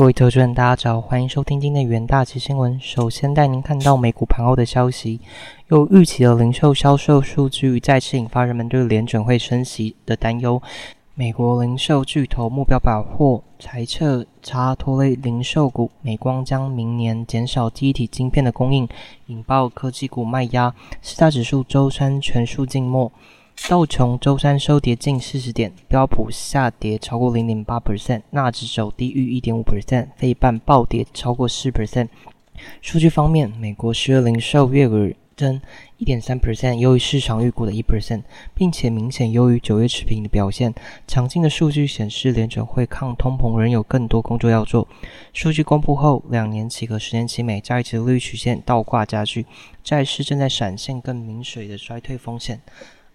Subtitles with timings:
[0.00, 2.78] 各位投资人，大家早，欢迎收听今天的元大旗新闻。
[2.78, 5.20] 首先带您看到美股盘后的消息，
[5.70, 10.62] 又预期的零售销售数据再次引发人们对联准会升息的担忧。
[11.16, 18.88] 美国零售巨头目标百货裁撤差拖累零售股，美光将明年减少机体晶片的供应，
[19.26, 20.72] 引爆科技股卖压。
[21.02, 23.10] 四大指数周三全数静默。
[23.66, 32.08] 道琼周三收跌近四十点，标普下跌超过零点八 percent，纳指走低逾一点五 percent，费半暴跌超过四 percent。
[32.80, 35.60] 数据方面，美国十月零售月额增
[35.98, 38.22] 一点三 percent，优于市场预估的一 percent，
[38.54, 40.74] 并且明显优于九月持平的表现。
[41.06, 44.88] 强劲的数据显示，联准会抗通膨仍有更多工作要做。
[45.34, 49.44] 数据公布后，两年期和十年期美债利率曲线倒挂加剧，
[49.84, 52.62] 债市正在闪现更明水的衰退风险。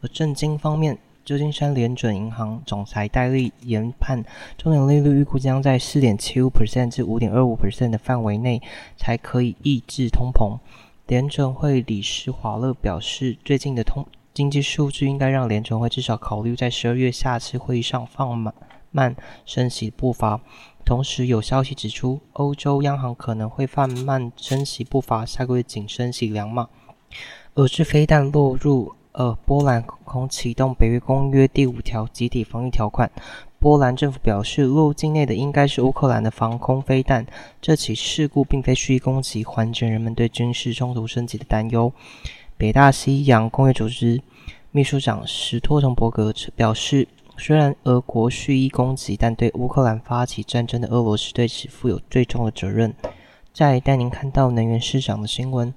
[0.04, 4.22] 而正经方面，旧金山联准银行总裁戴利研判，
[4.58, 8.62] 中年利率预估将在四点七五 percent 至五点二五 percent 的范围内，
[8.98, 10.60] 才可以抑制通膨。
[11.08, 18.54] 联准会理事华勒表示，最近的通经济数据应该让联准会至少考虑在十二月下次会议上放慢
[18.92, 20.42] 慢升息步伐。
[20.84, 26.68] 同时，有消息指出，欧洲央行可能会放慢升息步伐，下个月仅升息两码。
[27.56, 28.94] 而是非但落入。
[29.14, 33.10] 二、波兰空启动北约公约第五条集体防御条款。
[33.60, 37.24] 波兰政府表示，入境内的应该是乌克兰的防空飞弹。
[37.62, 41.94] 这起事故并非蓄意攻击，缓解人们对军事冲突升级的担忧。
[42.58, 44.20] 北大西洋工业组织
[44.72, 52.92] 秘书长史托滕伯格表示，虽然俄国蓄意攻击，但对乌克兰发起战争的俄罗斯对此负有最重的责任。
[53.54, 55.72] 再带您看到能源市场的新闻：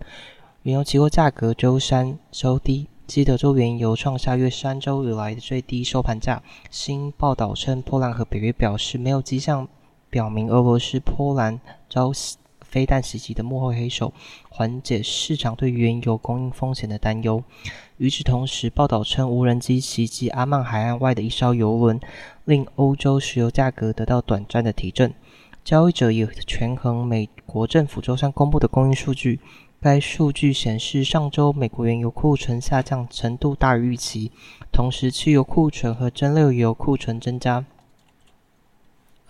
[0.63, 2.89] 原油期货价格周三收低。
[3.07, 6.43] 基德州原油创下约三周以来的最低收盘价。
[6.71, 9.69] 新报道称，波兰和北约表示没有迹象
[10.11, 12.11] 表明俄罗斯波兰遭
[12.61, 14.13] 飞弹袭击的幕后黑手，
[14.49, 17.43] 缓解市场对原油供应风险的担忧。
[17.99, 22.01] 与此同时，报道称无人机袭击阿曼海岸外的一艘油轮，
[22.45, 25.15] 令欧洲石油价格得到短暂的提振。
[25.65, 29.41] 交易者也权衡美国政府周三公布的供应数据。
[29.87, 34.33] 该数据显示，上周美国原油库存下降程度大于预期，
[34.73, 37.65] 同时汽油库存和蒸馏油库存增加。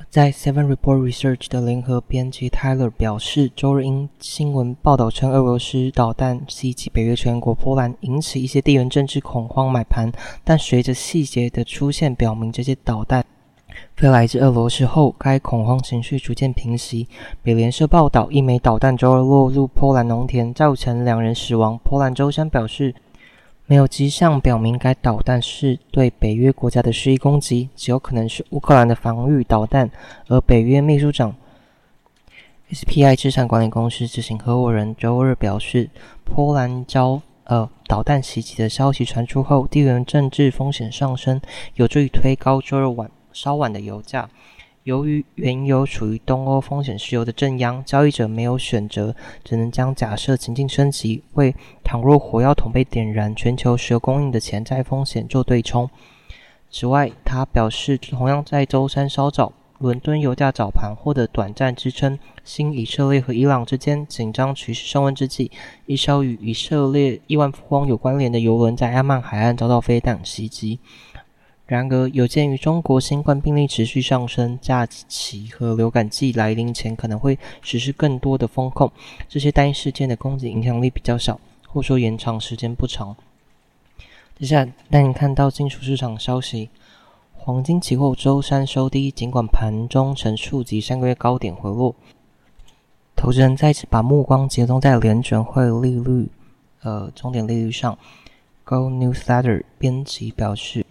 [0.09, 10.11] 在 Seven Report Research 的联合编辑 Tyler 表示，周日因新闻报道称俄罗斯导弹袭击北约成员国波兰，引起一些地缘政治恐慌买盘，
[10.43, 13.23] 但随着细节的出现，表明这些导弹。
[13.97, 17.09] 飞来自俄罗斯后，该恐慌情绪逐渐平息。
[17.43, 21.79] 美联社报道，一枚导弹周二落入波兰农田，造成两人死亡。
[21.79, 22.95] 波兰周三表示，
[23.65, 29.91] 没有迹象表明该导弹是对北约国家的蓄意攻击，极有可能是乌克兰的防御导弹。
[30.29, 31.35] 而北约秘书长、
[32.71, 35.89] SPI 资产管理公司执行合伙人周二表示，
[36.23, 41.41] 波兰遭呃导弹袭击的消息传出后，地缘政治风险上升，
[41.77, 43.11] 有助于推高周二晚。
[43.37, 44.31] 稍晚的油价，
[44.85, 49.15] 由于原油处于东欧风险石油的正央，交易者没有选择，
[49.45, 51.55] 只能将假设情境升级，为
[51.85, 55.91] 倘若火药桶被点燃，全球石油供应的潜在风险做对冲。
[56.71, 62.19] 此外，他表示，同样在周三稍早，伦敦油价早盘获得短暂支撑。
[62.43, 65.51] 新以色列和伊朗之间紧张局势升温之际，
[65.85, 70.79] 一艘与以色列亿万富翁有关联的油轮在阿曼海岸遭到飞弹袭击。
[71.67, 78.93] 然而，有鉴于中国新冠病例持续上升，假期和流感季来临前可能会实施更多的风控，
[79.29, 83.17] 这些单一事件的攻击影响力比较小，或说延长时间不长。
[84.39, 86.71] 接下来带你看到金属市场消息：
[87.35, 91.97] 黄金期货周三收低，尽管盘中呈触及三个月高点回落，
[93.17, 96.29] 投资人再次把目光集中在联准会利率，
[96.83, 97.99] 呃，终点利率上。
[98.63, 100.87] Go Newsletter 编辑表示。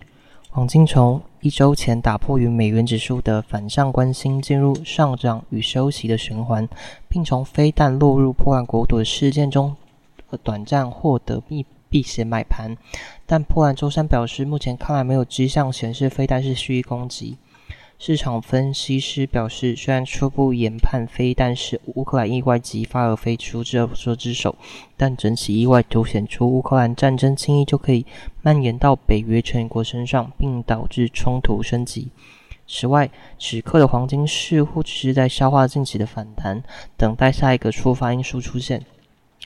[0.56, 6.66] 黄金从一周前打破与美元指数的反向关心，进入上涨与休息的循环，
[7.10, 9.76] 并从非但落入破案国土的事件中
[10.44, 12.74] 短暂获得避避险买盘。
[13.26, 17.36] 但破案周三表示，目前看来没有迹象显示飞弹是蓄意攻击。
[17.98, 24.56] 市场分析师表示，虽然初步研判非，但是乌克兰意外击发而非出自俄罗斯之手，
[24.98, 28.06] 但整起意外凸显出乌克兰战争轻易就可以
[28.42, 32.10] 蔓延到北约成员国身上，并导致冲突升级。
[32.68, 33.10] 此外，
[33.40, 36.62] 此刻的黄金似乎只是在消化近期的反弹，
[36.98, 38.84] 等待下一个触发因素出现，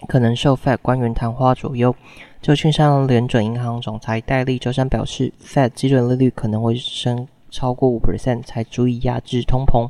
[0.08, 1.96] 可能受 Fed 官员谈话左右。
[2.42, 7.28] 旧金山联准银行总裁戴利周三表示，Fed 基准利率可能会升。
[7.50, 9.90] 超过五 percent 才足以压制通膨。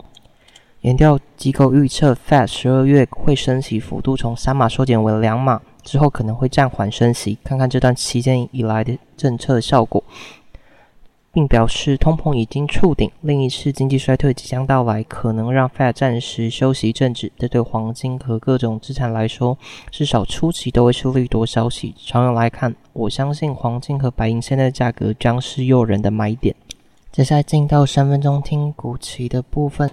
[0.81, 10.01] 研调机构预测，Fed 十二月会升息幅度从三码缩减为两码，之后可能会暂缓升息，看看这段期间以来的政策效果，
[11.33, 17.29] 并表示通膨已经触顶，另一次经济衰退即将到来，可能让 Fed 暂时休息一阵子。
[17.37, 19.57] 这对黄金和各种资产来说，
[19.91, 21.93] 至少初期都会是利多消息。
[21.97, 26.55] 长远来看，我相信黄金和白银现在的价格将是诱人的买点。
[27.19, 29.91] 接下来进到三分钟听股期的部分。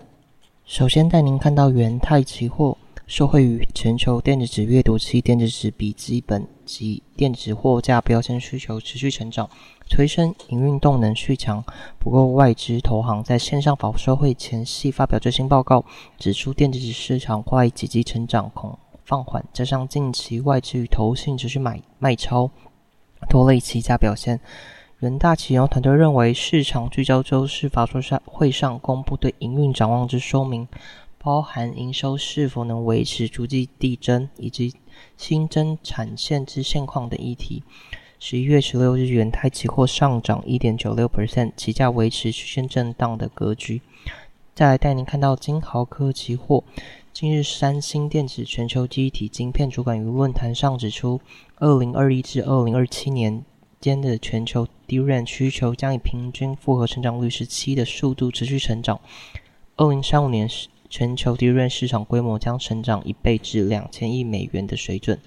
[0.65, 2.79] 首先带您看到元泰期货，
[3.09, 9.51] 受惠于全球电子纸阅读器电子纸笔记本及电子货架标签需求持续成长，
[9.91, 11.65] 推升营运动能续强。
[11.99, 15.85] 不过，外资投行在线上法收会前夕发表最新报告，
[16.21, 22.49] 指出电子纸市场快积极成长恐放缓，加上近期外资与投信持续买卖超，
[23.29, 24.39] 拖累期价表现。
[24.99, 30.67] 人大企业团队认为，市场聚焦周四法说会上公布对营运展望之说明，
[31.19, 34.73] 包含营收是否能维持逐季递增，以及
[35.19, 37.63] 新增产线之现况等议题。
[38.19, 43.83] 十一月十六日，元泰期货上涨一点九六 percent，期价维持区间震荡的格局。
[44.55, 46.65] 再来带您看到金豪科期货，
[47.13, 51.21] 近日三星电子全球记忆体晶片主管于论坛上指出，
[51.57, 53.45] 二零二一至二零二七年。
[53.81, 59.01] 间的全球 DRAM 需求将以平均复合成长率十七的速度持续成长。
[59.77, 60.49] 二零三五年，
[60.89, 65.19] 全球 DRAM 市场规模将成长一倍至两千亿美元的水准。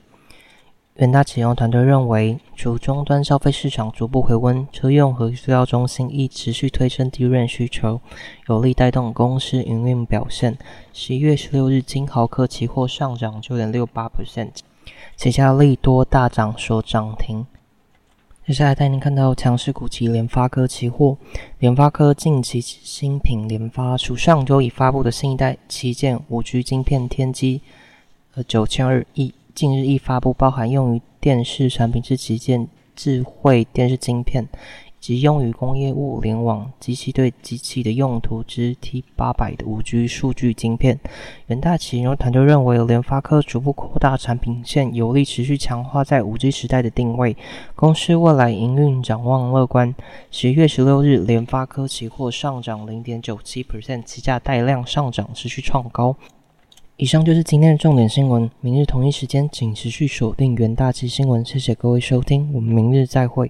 [0.95, 8.01] 远大企业团队认为，除终端消费市场逐步回温，车用和塑料中心亦持续推升 DRAM 需求，
[8.47, 10.57] 有力带动公司营运表现。
[10.91, 14.49] 十一月十六日，金豪科期货上涨九点六八 percent，
[15.15, 17.45] 旗下利多大涨所涨停。
[18.49, 21.15] 接下来带您看到强势股及联发科期货。
[21.59, 27.61] 联发科近期新品联发，除上周已发布的新一代旗舰五 G 晶片天玑，
[28.33, 34.47] 呃九千二亿，近日一发布包含用于电视产品之旗舰智慧电视晶片。
[34.99, 40.99] 及用于工业物联网机器对机器的用途之 T 八百的五 G 数据晶片，
[41.47, 47.35] 元大企业团队认为，联发科逐步扩大产品线，有力持续强化在五 G 时代的定位。
[47.75, 49.95] 公司未来营运展望乐观。
[50.31, 56.15] 十一月十六日，联发科期货上涨零点九七 percent，期价带量上涨，持续创高。
[56.97, 58.51] 以上就是今天的重点新闻。
[58.59, 61.45] 明日同一时间，请持续锁定元大旗新闻。
[61.45, 63.49] 谢谢各位收听，我们明日再会。